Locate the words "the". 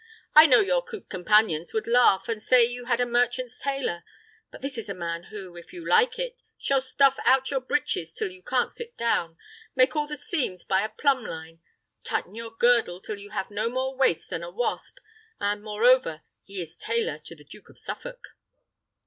10.07-10.17, 17.35-17.43